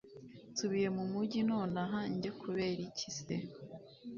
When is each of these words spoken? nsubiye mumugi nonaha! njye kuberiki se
nsubiye 0.51 0.87
mumugi 0.95 1.39
nonaha! 1.49 1.99
njye 2.13 2.29
kuberiki 2.41 3.07
se 3.19 3.35